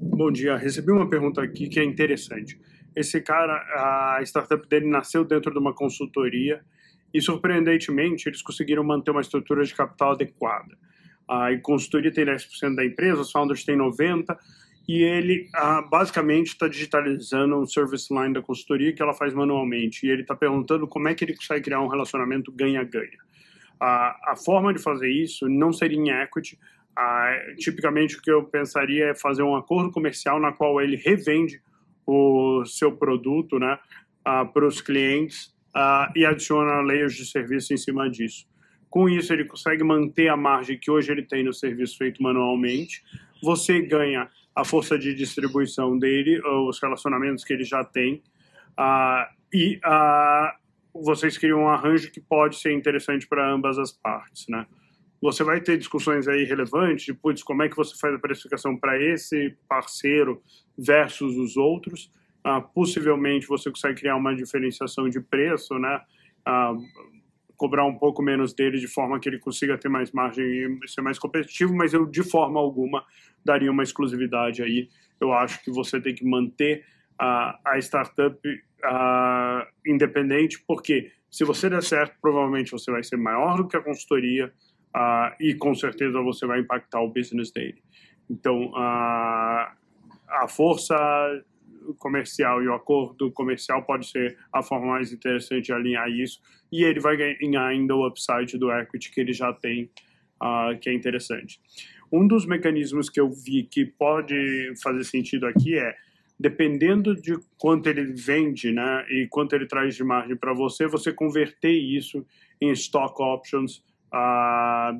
[0.00, 2.56] Bom dia, recebi uma pergunta aqui que é interessante.
[2.94, 3.56] Esse cara,
[4.16, 6.60] a startup dele nasceu dentro de uma consultoria
[7.12, 10.78] e, surpreendentemente, eles conseguiram manter uma estrutura de capital adequada.
[11.26, 14.36] A consultoria tem 10% da empresa, os founders têm 90%,
[14.86, 15.48] e ele
[15.90, 20.06] basicamente está digitalizando um service line da consultoria que ela faz manualmente.
[20.06, 23.18] E ele está perguntando como é que ele consegue criar um relacionamento ganha-ganha.
[23.80, 26.56] a forma de fazer isso não seria em equity.
[27.58, 31.60] Tipicamente, o que eu pensaria é fazer um acordo comercial na qual ele revende
[32.06, 33.78] o seu produto né,
[34.24, 35.54] para os clientes
[36.16, 38.46] e adiciona layers de serviço em cima disso.
[38.90, 43.02] Com isso, ele consegue manter a margem que hoje ele tem no serviço feito manualmente.
[43.42, 48.22] Você ganha a força de distribuição dele, os relacionamentos que ele já tem,
[49.52, 49.78] e
[50.92, 54.66] vocês criam um arranjo que pode ser interessante para ambas as partes, né?
[55.20, 58.76] Você vai ter discussões aí relevantes de, putz, como é que você faz a precificação
[58.76, 60.42] para esse parceiro
[60.76, 62.12] versus os outros.
[62.46, 66.00] Uh, possivelmente você consegue criar uma diferenciação de preço, né?
[67.58, 71.02] cobrar um pouco menos dele de forma que ele consiga ter mais margem e ser
[71.02, 73.04] mais competitivo, mas eu de forma alguma
[73.44, 74.88] daria uma exclusividade aí.
[75.20, 76.86] Eu acho que você tem que manter
[77.18, 78.38] a, a startup
[79.84, 84.52] independente, porque se você der certo, provavelmente você vai ser maior do que a consultoria
[84.94, 87.82] a, e com certeza você vai impactar o business dele.
[88.30, 89.72] Então, a,
[90.28, 90.96] a força
[91.98, 96.84] comercial e o acordo comercial pode ser a forma mais interessante de alinhar isso e
[96.84, 99.90] ele vai ganhar ainda o upside do equity que ele já tem,
[100.42, 101.60] uh, que é interessante.
[102.12, 105.94] Um dos mecanismos que eu vi que pode fazer sentido aqui é,
[106.38, 111.12] dependendo de quanto ele vende né, e quanto ele traz de margem para você, você
[111.12, 112.24] converter isso
[112.60, 113.82] em stock options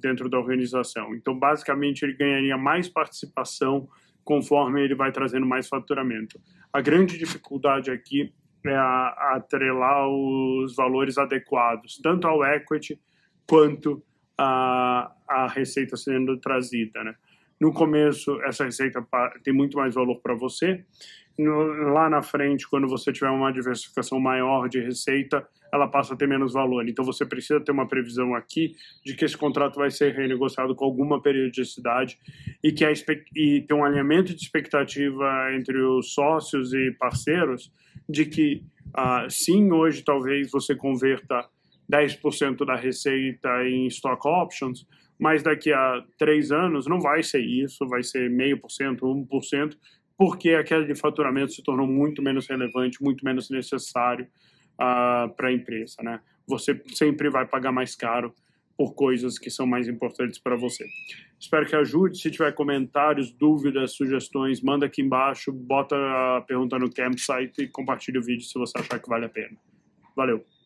[0.00, 1.14] dentro da organização.
[1.14, 3.88] Então, basicamente, ele ganharia mais participação
[4.24, 6.40] conforme ele vai trazendo mais faturamento.
[6.72, 8.32] A grande dificuldade aqui
[8.66, 8.76] é
[9.34, 12.98] atrelar os valores adequados, tanto ao equity
[13.46, 14.02] quanto
[14.38, 17.04] a, a receita sendo trazida.
[17.04, 17.14] Né?
[17.60, 19.06] No começo, essa receita
[19.42, 20.84] tem muito mais valor para você,
[21.38, 26.28] lá na frente, quando você tiver uma diversificação maior de receita, ela passa a ter
[26.28, 26.88] menos valor.
[26.88, 30.84] Então você precisa ter uma previsão aqui de que esse contrato vai ser renegociado com
[30.84, 32.18] alguma periodicidade
[32.62, 32.92] e que a,
[33.34, 37.72] e ter um alinhamento de expectativa entre os sócios e parceiros
[38.08, 38.62] de que
[38.96, 41.48] uh, sim, hoje talvez você converta
[41.90, 44.86] 10% da receita em stock options,
[45.18, 49.76] mas daqui a três anos não vai ser isso, vai ser meio por cento, 1%,
[50.16, 54.26] porque a queda de faturamento se tornou muito menos relevante, muito menos necessário
[54.74, 55.96] uh, para a empresa.
[56.02, 56.20] Né?
[56.46, 58.34] Você sempre vai pagar mais caro
[58.76, 60.84] por coisas que são mais importantes para você.
[61.38, 62.18] Espero que ajude.
[62.18, 68.18] Se tiver comentários, dúvidas, sugestões, manda aqui embaixo, bota a pergunta no campsite e compartilha
[68.18, 69.56] o vídeo se você achar que vale a pena.
[70.16, 70.44] Valeu!